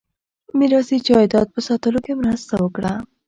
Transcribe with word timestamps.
میراثي 0.57 0.97
جایداد 1.07 1.47
په 1.53 1.59
ساتلو 1.67 1.99
کې 2.05 2.13
مرسته 2.21 2.53
وکړه. 2.59 2.93